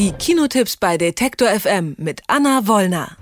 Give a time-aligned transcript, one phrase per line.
[0.00, 3.18] Die Kinotipps bei Detektor FM mit Anna Wollner.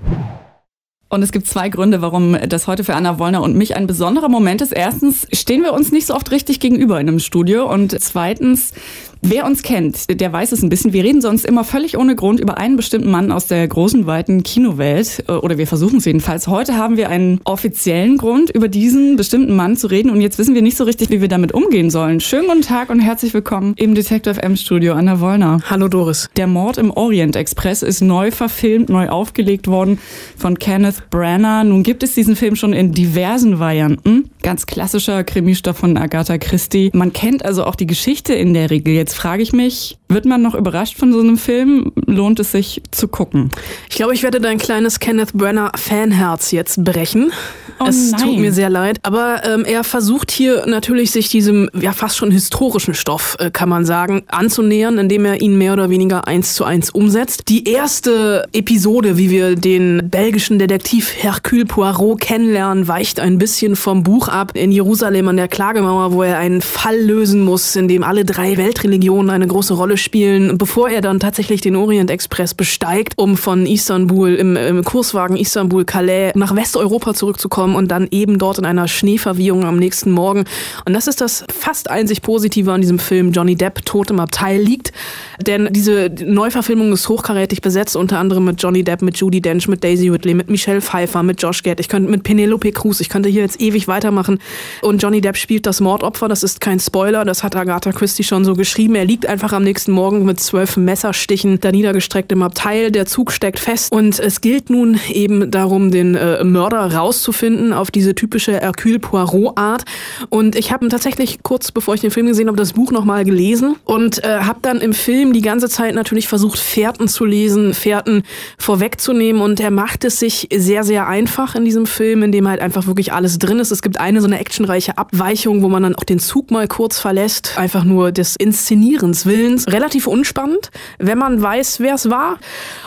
[1.08, 4.28] Und es gibt zwei Gründe, warum das heute für Anna Wollner und mich ein besonderer
[4.28, 4.70] Moment ist.
[4.70, 7.68] Erstens stehen wir uns nicht so oft richtig gegenüber in einem Studio.
[7.68, 8.74] Und zweitens
[9.20, 10.92] Wer uns kennt, der weiß es ein bisschen.
[10.92, 14.44] Wir reden sonst immer völlig ohne Grund über einen bestimmten Mann aus der großen, weiten
[14.44, 15.24] Kinowelt.
[15.26, 16.46] Äh, oder wir versuchen es jedenfalls.
[16.46, 20.10] Heute haben wir einen offiziellen Grund, über diesen bestimmten Mann zu reden.
[20.10, 22.20] Und jetzt wissen wir nicht so richtig, wie wir damit umgehen sollen.
[22.20, 25.58] Schönen guten Tag und herzlich willkommen im Detective FM Studio, Anna Wollner.
[25.68, 26.30] Hallo Doris.
[26.36, 29.98] Der Mord im Orient Express ist neu verfilmt, neu aufgelegt worden
[30.36, 31.64] von Kenneth Branagh.
[31.64, 34.30] Nun gibt es diesen Film schon in diversen Varianten.
[34.42, 36.90] Ganz klassischer Krimistoff von Agatha Christie.
[36.94, 38.94] Man kennt also auch die Geschichte in der Regel.
[38.94, 41.92] Jetzt frage ich mich, wird man noch überrascht von so einem Film?
[42.06, 43.50] Lohnt es sich zu gucken?
[43.90, 47.32] Ich glaube, ich werde dein kleines Kenneth Brenner Fanherz jetzt brechen.
[47.80, 48.20] Oh es nein.
[48.20, 48.98] tut mir sehr leid.
[49.02, 53.68] Aber ähm, er versucht hier natürlich sich diesem ja fast schon historischen Stoff, äh, kann
[53.68, 57.44] man sagen, anzunähern, indem er ihn mehr oder weniger eins zu eins umsetzt.
[57.48, 64.02] Die erste Episode, wie wir den belgischen Detektiv Hercule Poirot kennenlernen, weicht ein bisschen vom
[64.02, 68.02] Buch ab in Jerusalem an der Klagemauer, wo er einen Fall lösen muss, in dem
[68.02, 73.14] alle drei Weltreligionen eine große Rolle spielen, bevor er dann tatsächlich den Orient Express besteigt,
[73.16, 78.64] um von Istanbul im, im Kurswagen Istanbul-Calais nach Westeuropa zurückzukommen und dann eben dort in
[78.64, 80.44] einer Schneeverwehung am nächsten Morgen.
[80.84, 83.32] Und das ist das fast einzig Positive an diesem Film.
[83.32, 84.92] Johnny Depp tot im Abteil liegt.
[85.40, 89.84] Denn diese Neuverfilmung ist hochkarätig besetzt, unter anderem mit Johnny Depp, mit Judy Dench, mit
[89.84, 91.80] Daisy Ridley, mit Michelle Pfeiffer, mit Josh Gad.
[91.80, 94.40] Ich könnte mit Penelope Cruz, ich könnte hier jetzt ewig weitermachen.
[94.82, 98.44] Und Johnny Depp spielt das Mordopfer, das ist kein Spoiler, das hat Agatha Christie schon
[98.44, 98.87] so geschrieben.
[98.94, 102.90] Er liegt einfach am nächsten Morgen mit zwölf Messerstichen da niedergestreckt im Abteil.
[102.90, 107.90] Der Zug steckt fest und es gilt nun eben darum, den äh, Mörder rauszufinden auf
[107.90, 109.84] diese typische Hercule Poirot-Art.
[110.30, 113.76] Und ich habe tatsächlich kurz bevor ich den Film gesehen habe, das Buch nochmal gelesen
[113.84, 118.22] und äh, habe dann im Film die ganze Zeit natürlich versucht, Fährten zu lesen, Fährten
[118.58, 122.60] vorwegzunehmen und er macht es sich sehr, sehr einfach in diesem Film, in dem halt
[122.60, 123.70] einfach wirklich alles drin ist.
[123.70, 126.98] Es gibt eine so eine actionreiche Abweichung, wo man dann auch den Zug mal kurz
[126.98, 129.66] verlässt, einfach nur des Inszenierens Willens.
[129.68, 132.38] Relativ unspannend, wenn man weiß, wer es war.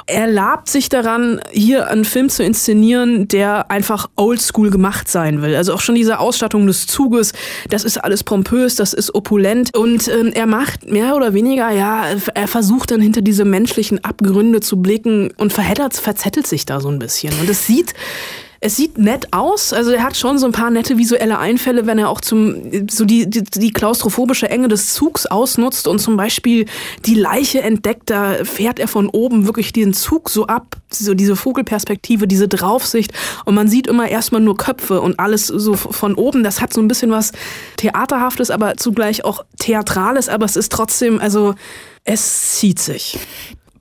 [0.07, 5.55] Er labt sich daran, hier einen Film zu inszenieren, der einfach oldschool gemacht sein will.
[5.55, 7.33] Also auch schon diese Ausstattung des Zuges,
[7.69, 12.05] das ist alles pompös, das ist opulent und ähm, er macht mehr oder weniger, ja,
[12.33, 16.89] er versucht dann hinter diese menschlichen Abgründe zu blicken und verheddert, verzettelt sich da so
[16.89, 17.33] ein bisschen.
[17.39, 17.93] Und es sieht
[18.63, 19.73] es sieht nett aus.
[19.73, 23.05] Also er hat schon so ein paar nette visuelle Einfälle, wenn er auch zum so
[23.05, 26.67] die, die, die klaustrophobische Enge des Zugs ausnutzt und zum Beispiel
[27.07, 28.11] die Leiche entdeckt.
[28.11, 33.13] Da fährt er von oben wirklich den Zug so ab, so diese Vogelperspektive, diese Draufsicht.
[33.45, 36.43] Und man sieht immer erstmal nur Köpfe und alles so von oben.
[36.43, 37.31] Das hat so ein bisschen was
[37.77, 40.29] Theaterhaftes, aber zugleich auch Theatrales.
[40.29, 41.55] Aber es ist trotzdem, also
[42.03, 43.17] es zieht sich.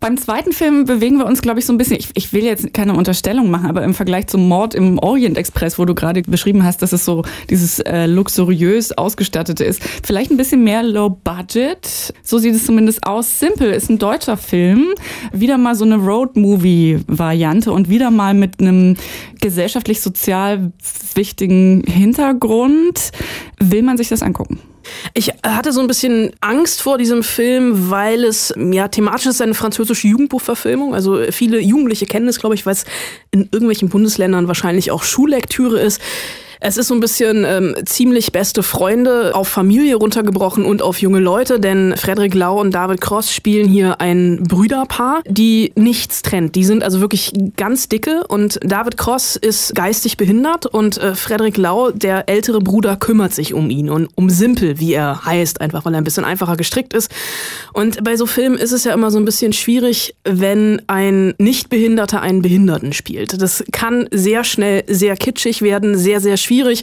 [0.00, 1.98] Beim zweiten Film bewegen wir uns, glaube ich, so ein bisschen.
[1.98, 5.78] Ich, ich, will jetzt keine Unterstellung machen, aber im Vergleich zum Mord im Orient Express,
[5.78, 10.38] wo du gerade beschrieben hast, dass es so dieses äh, luxuriös ausgestattete ist, vielleicht ein
[10.38, 12.14] bisschen mehr Low Budget.
[12.22, 13.40] So sieht es zumindest aus.
[13.40, 14.86] Simple ist ein deutscher Film.
[15.34, 18.96] Wieder mal so eine Road-Movie-Variante und wieder mal mit einem
[19.42, 20.72] gesellschaftlich-sozial
[21.14, 23.10] wichtigen Hintergrund.
[23.58, 24.60] Will man sich das angucken?
[25.14, 29.54] Ich hatte so ein bisschen Angst vor diesem Film, weil es ja thematisch ist eine
[29.54, 30.94] französische Jugendbuchverfilmung.
[30.94, 32.84] Also viele Jugendliche kennen es, glaube ich, weil es
[33.30, 36.00] in irgendwelchen Bundesländern wahrscheinlich auch Schullektüre ist.
[36.62, 41.18] Es ist so ein bisschen ähm, ziemlich beste Freunde auf Familie runtergebrochen und auf junge
[41.18, 46.56] Leute, denn Frederik Lau und David Cross spielen hier ein Brüderpaar, die nichts trennt.
[46.56, 51.56] Die sind also wirklich ganz dicke und David Cross ist geistig behindert und äh, Frederik
[51.56, 55.86] Lau, der ältere Bruder, kümmert sich um ihn und um Simpel, wie er heißt, einfach
[55.86, 57.10] weil er ein bisschen einfacher gestrickt ist.
[57.72, 62.20] Und bei so Filmen ist es ja immer so ein bisschen schwierig, wenn ein Nichtbehinderter
[62.20, 63.40] einen Behinderten spielt.
[63.40, 66.82] Das kann sehr schnell sehr kitschig werden, sehr, sehr schwierig schwierig.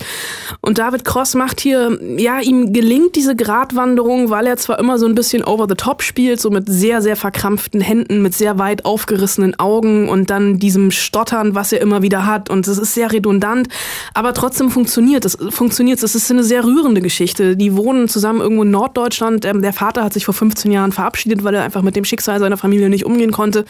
[0.61, 5.05] Und David Cross macht hier, ja, ihm gelingt diese Gratwanderung, weil er zwar immer so
[5.05, 8.85] ein bisschen over the top spielt, so mit sehr, sehr verkrampften Händen, mit sehr weit
[8.85, 12.49] aufgerissenen Augen und dann diesem Stottern, was er immer wieder hat.
[12.49, 13.67] Und es ist sehr redundant,
[14.13, 15.37] aber trotzdem funktioniert es.
[15.49, 16.15] Funktioniert es.
[16.15, 17.57] ist eine sehr rührende Geschichte.
[17.57, 19.43] Die wohnen zusammen irgendwo in Norddeutschland.
[19.43, 22.39] Ähm, der Vater hat sich vor 15 Jahren verabschiedet, weil er einfach mit dem Schicksal
[22.39, 23.65] seiner Familie nicht umgehen konnte.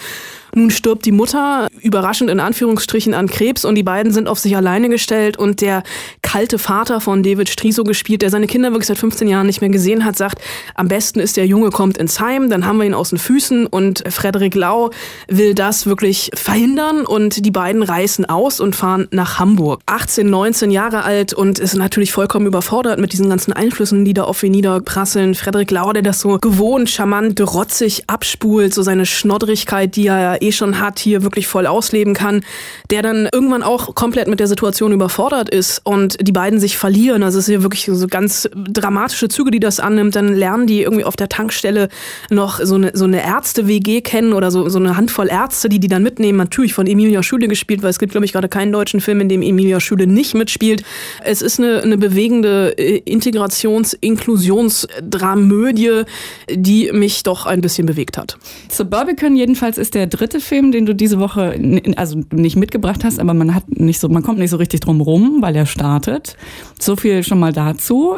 [0.56, 4.56] Nun stirbt die Mutter, überraschend in Anführungsstrichen, an Krebs und die beiden sind auf sich
[4.56, 5.84] alleine gestellt und der
[6.22, 9.70] kalte Vater von David Striso gespielt, der seine Kinder wirklich seit 15 Jahren nicht mehr
[9.70, 10.42] gesehen hat, sagt,
[10.76, 13.68] am besten ist der Junge kommt ins Heim, dann haben wir ihn aus den Füßen
[13.68, 14.90] und Frederik Lau
[15.28, 19.82] will das wirklich verhindern und die beiden reißen aus und fahren nach Hamburg.
[19.86, 24.24] 18, 19 Jahre alt und ist natürlich vollkommen überfordert mit diesen ganzen Einflüssen, die da
[24.24, 25.36] auf ihn niederprasseln.
[25.36, 30.52] Frederik Lau, der das so gewohnt, charmant, rotzig abspult, so seine Schnoddrigkeit, die er eh
[30.52, 32.42] schon hat, hier wirklich voll ausleben kann,
[32.90, 37.24] der dann irgendwann auch komplett mit der Situation überfordert ist und die beiden sich verlieren.
[37.24, 40.16] Also es ist hier wirklich so ganz dramatische Züge, die das annimmt.
[40.16, 41.90] Dann lernen die irgendwie auf der Tankstelle
[42.30, 45.88] noch so eine, so eine Ärzte-WG kennen oder so, so eine Handvoll Ärzte, die die
[45.88, 46.38] dann mitnehmen.
[46.38, 49.30] Natürlich von Emilia Schüle gespielt, weil es gibt, glaube ich, gerade keinen deutschen Film, in
[49.30, 50.84] dem Emilia Schüle nicht mitspielt.
[51.24, 56.04] Es ist eine, eine bewegende äh, Integrations-, Inklusionsdramödie,
[56.50, 58.38] die mich doch ein bisschen bewegt hat.
[58.70, 61.60] Suburbicon jedenfalls ist der dritte Film, den du diese Woche
[61.96, 65.02] also nicht mitgebracht hast, aber man hat nicht so, man kommt nicht so richtig drum
[65.02, 66.36] rum, weil er startet.
[66.80, 68.18] So viel schon mal dazu.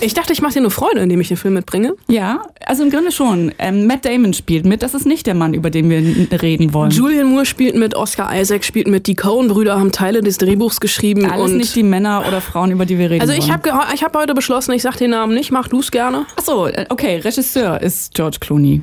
[0.00, 1.94] Ich dachte, ich mache dir eine Freude, indem ich den Film mitbringe.
[2.08, 3.52] Ja, also im Grunde schon.
[3.58, 4.82] Ähm, Matt Damon spielt mit.
[4.82, 6.90] Das ist nicht der Mann, über den wir reden wollen.
[6.90, 9.06] Julian Moore spielt mit, Oscar Isaac spielt mit.
[9.06, 11.26] Die Coen-Brüder haben Teile des Drehbuchs geschrieben.
[11.26, 14.02] Alles und nicht die Männer oder Frauen, über die wir reden Also ich habe ich
[14.02, 15.50] hab heute beschlossen, ich sag den Namen nicht.
[15.50, 16.26] Mach du es gerne.
[16.36, 17.18] Achso, äh, okay.
[17.18, 18.82] Regisseur ist George Clooney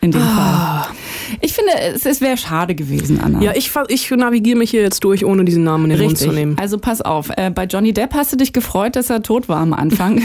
[0.00, 0.84] in dem ah.
[0.84, 0.96] Fall.
[1.40, 3.40] Ich finde, es, es wäre schade gewesen, Anna.
[3.40, 6.26] Ja, ich, ich navigiere mich hier jetzt durch, ohne diesen Namen in den Richtig.
[6.26, 6.58] Mund zu nehmen.
[6.58, 9.58] Also pass auf, äh, bei Johnny Depp hast du dich gefreut, dass er tot war
[9.58, 10.22] am Anfang.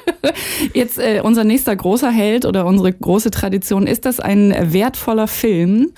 [0.74, 5.92] jetzt äh, unser nächster großer Held oder unsere große Tradition, ist das ein wertvoller Film?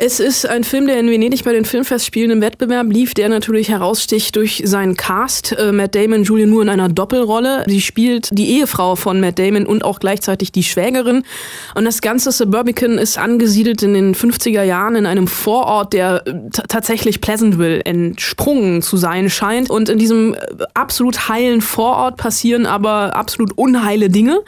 [0.00, 3.68] Es ist ein Film, der in Venedig bei den Filmfestspielen im Wettbewerb lief, der natürlich
[3.68, 5.58] heraussticht durch seinen Cast.
[5.58, 7.64] Äh, Matt Damon, Julian Moore in einer Doppelrolle.
[7.66, 11.24] Sie spielt die Ehefrau von Matt Damon und auch gleichzeitig die Schwägerin.
[11.74, 16.32] Und das ganze Suburbican ist angesiedelt in den 50er Jahren in einem Vorort, der äh,
[16.68, 19.68] tatsächlich Pleasantville entsprungen zu sein scheint.
[19.68, 20.38] Und in diesem äh,
[20.74, 24.42] absolut heilen Vorort passieren aber absolut unheile Dinge.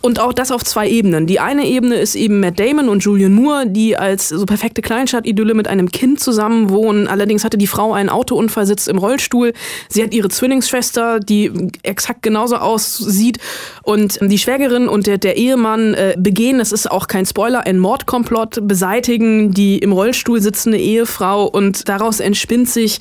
[0.00, 1.26] Und auch das auf zwei Ebenen.
[1.26, 5.52] Die eine Ebene ist eben Matt Damon und Julian Moore, die als so perfekte Kleinstadt-Idylle
[5.52, 7.08] mit einem Kind zusammen wohnen.
[7.08, 9.52] Allerdings hatte die Frau einen Autounfall, sitzt im Rollstuhl.
[9.90, 11.52] Sie hat ihre Zwillingsschwester, die
[11.82, 13.36] exakt genauso aussieht.
[13.82, 17.78] Und die Schwägerin und der, der Ehemann äh, begehen, das ist auch kein Spoiler, ein
[17.78, 23.00] Mordkomplott, beseitigen die im Rollstuhl sitzende Ehefrau und daraus entspinnt sich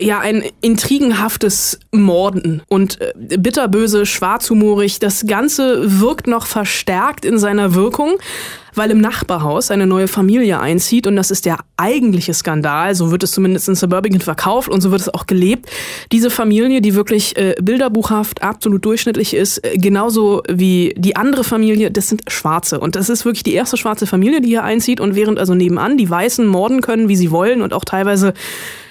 [0.00, 4.98] ja ein intrigenhaftes Morden und äh, bitterböse, schwarzhumorig.
[4.98, 8.14] Das Ganze wirkt noch verstärkt in seiner Wirkung,
[8.74, 13.22] weil im Nachbarhaus eine neue Familie einzieht und das ist der eigentliche Skandal, so wird
[13.22, 15.70] es zumindest in Suburban verkauft und so wird es auch gelebt.
[16.12, 21.90] Diese Familie, die wirklich äh, bilderbuchhaft absolut durchschnittlich ist, äh, genauso wie die andere Familie,
[21.90, 25.14] das sind Schwarze und das ist wirklich die erste schwarze Familie, die hier einzieht und
[25.14, 28.34] während also nebenan die Weißen morden können, wie sie wollen und auch teilweise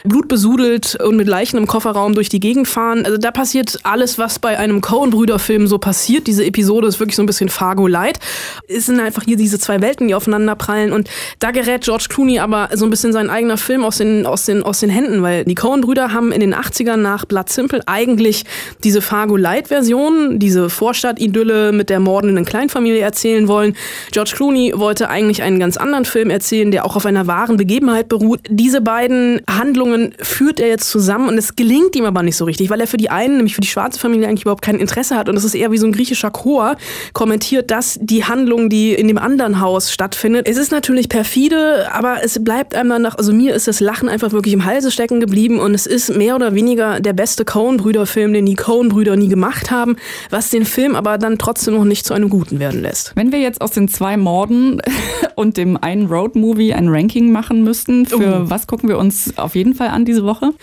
[0.04, 3.06] blutbesudelt und mit Leichen im Kofferraum durch die Gegend fahren.
[3.06, 6.28] Also da passiert alles, was bei einem Coen-Brüder-Film so passiert.
[6.28, 8.20] Diese Episode ist wirklich so ein bisschen Fargo-Light.
[8.68, 10.94] Es sind einfach hier diese zwei Welten, die aufeinander prallen.
[10.94, 11.10] Und
[11.40, 14.64] da gerät George Clooney aber so ein bisschen sein eigener Film aus den, aus den,
[14.64, 18.46] aus den Händen, weil die Coen-Brüder haben in den 80ern nach Blood Simple eigentlich
[18.84, 23.76] diese Fargo-Light-Version, diese Vorstadt-Idylle mit der mordenden Kleinfamilie erzählen wollen.
[24.12, 28.08] George Clooney wollte eigentlich einen ganz anderen Film erzählen, der auch auf einer wahren Begebenheit
[28.08, 28.42] beruht.
[28.50, 32.46] Diese beiden Handlungen Handlungen führt er jetzt zusammen und es gelingt ihm aber nicht so
[32.46, 35.16] richtig, weil er für die einen, nämlich für die schwarze Familie, eigentlich überhaupt kein Interesse
[35.16, 36.76] hat und es ist eher wie so ein griechischer Chor,
[37.14, 40.48] kommentiert das die Handlung, die in dem anderen Haus stattfindet.
[40.48, 44.10] Es ist natürlich perfide, aber es bleibt einem dann nach, also mir ist das Lachen
[44.10, 48.34] einfach wirklich im Halse stecken geblieben und es ist mehr oder weniger der beste Coen-Brüder-Film,
[48.34, 49.98] den die Coen-Brüder nie gemacht haben,
[50.30, 53.14] was den Film aber dann trotzdem noch nicht zu einem guten werden lässt.
[53.16, 54.82] Wenn wir jetzt aus den zwei Morden
[55.36, 58.50] und dem einen Road-Movie ein Ranking machen müssten, für oh.
[58.50, 60.54] was gucken wir uns auf jeden Fall Fall an diese Woche?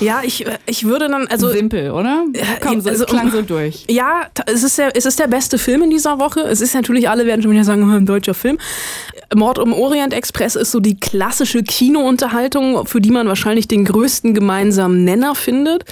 [0.00, 1.48] Ja, ich, ich würde dann, also.
[1.48, 2.24] Simpel, oder?
[2.60, 3.84] Komm, so, also, klang so durch.
[3.88, 6.40] Ja, es ist, der, es ist der beste Film in dieser Woche.
[6.40, 8.58] Es ist natürlich, alle werden schon wieder sagen, ein deutscher Film.
[9.34, 14.34] Mord um Orient Express ist so die klassische Kinounterhaltung, für die man wahrscheinlich den größten
[14.34, 15.84] gemeinsamen Nenner findet.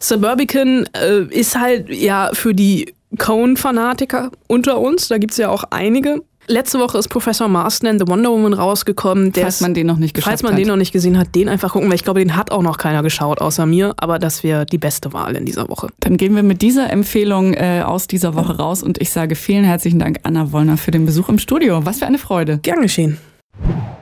[0.00, 5.64] Suburbican äh, ist halt ja für die Cone-Fanatiker unter uns, da gibt es ja auch
[5.70, 9.32] einige, Letzte Woche ist Professor Marston and the Wonder Woman rausgekommen.
[9.32, 10.32] falls man den noch nicht geschaut hat.
[10.32, 10.58] Falls man hat.
[10.58, 12.76] den noch nicht gesehen hat, den einfach gucken, weil ich glaube, den hat auch noch
[12.76, 13.94] keiner geschaut, außer mir.
[13.96, 15.88] Aber das wäre die beste Wahl in dieser Woche.
[16.00, 19.64] Dann gehen wir mit dieser Empfehlung äh, aus dieser Woche raus und ich sage vielen
[19.64, 21.86] herzlichen Dank, Anna Wollner, für den Besuch im Studio.
[21.86, 22.58] Was für eine Freude.
[22.62, 23.18] Gern geschehen.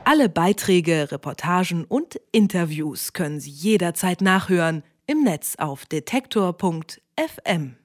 [0.03, 7.75] Alle Beiträge, Reportagen und Interviews können Sie jederzeit nachhören im Netz auf detektor.fm.